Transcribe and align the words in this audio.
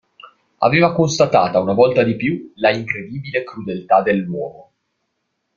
Aveva 0.57 0.93
constatata 0.95 1.59
una 1.59 1.73
volta 1.73 2.01
di 2.01 2.15
più 2.15 2.53
la 2.55 2.71
incredibile 2.71 3.43
crudeltà 3.43 4.01
dell'uomo. 4.01 4.71